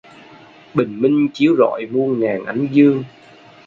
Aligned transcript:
Bình 0.73 1.01
minh 1.01 1.27
chiếu 1.33 1.55
rọi 1.57 1.85
muôn 1.91 2.19
ngàn 2.19 2.45
ánh 2.45 2.67
dương 2.71 3.03